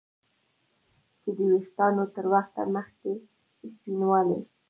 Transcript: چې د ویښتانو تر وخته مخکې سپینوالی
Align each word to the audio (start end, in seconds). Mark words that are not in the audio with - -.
چې 1.21 1.29
د 1.37 1.39
ویښتانو 1.51 2.03
تر 2.15 2.25
وخته 2.33 2.61
مخکې 2.75 3.11
سپینوالی 3.71 4.39